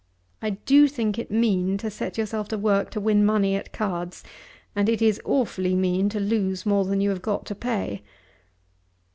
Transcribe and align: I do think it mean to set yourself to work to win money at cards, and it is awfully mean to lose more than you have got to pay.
I 0.41 0.49
do 0.49 0.87
think 0.87 1.19
it 1.19 1.29
mean 1.29 1.77
to 1.77 1.91
set 1.91 2.17
yourself 2.17 2.47
to 2.47 2.57
work 2.57 2.89
to 2.89 2.99
win 2.99 3.23
money 3.23 3.55
at 3.55 3.71
cards, 3.71 4.23
and 4.75 4.89
it 4.89 4.99
is 4.99 5.21
awfully 5.23 5.75
mean 5.75 6.09
to 6.09 6.19
lose 6.19 6.65
more 6.65 6.85
than 6.85 7.01
you 7.01 7.11
have 7.11 7.21
got 7.21 7.45
to 7.45 7.53
pay. 7.53 8.01